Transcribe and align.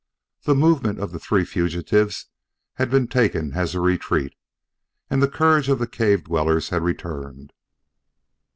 The 0.45 0.55
movement 0.55 0.97
of 0.99 1.11
the 1.11 1.19
three 1.19 1.45
fugitives 1.45 2.25
had 2.73 2.89
been 2.89 3.07
taken 3.07 3.53
as 3.53 3.75
a 3.75 3.79
retreat, 3.79 4.33
and 5.11 5.21
the 5.21 5.29
courage 5.29 5.69
of 5.69 5.77
the 5.77 5.85
cave 5.85 6.23
dwellers 6.23 6.69
had 6.69 6.81
returned. 6.81 7.53